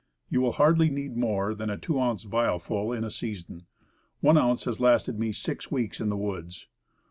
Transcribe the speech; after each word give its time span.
You 0.29 0.41
will 0.41 0.53
hardly 0.53 0.89
need 0.89 1.15
more 1.15 1.53
than 1.53 1.69
a 1.69 1.77
two 1.77 1.99
ounce 2.01 2.23
vial 2.23 2.57
full 2.57 2.91
in 2.91 3.03
a 3.03 3.11
season. 3.11 3.67
One 4.19 4.35
ounce 4.35 4.63
has 4.65 4.81
lasted 4.81 5.19
me 5.19 5.31
six 5.31 5.69
weeks 5.69 6.01
in 6.01 6.09
the 6.09 6.17
woods. 6.17 6.65